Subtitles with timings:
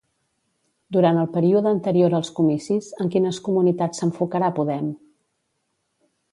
[0.95, 4.89] Durant el període anterior als comicis, en quines comunitats s'enfocarà Podem?